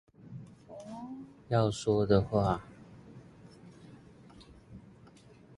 [1.49, 2.63] 要說的話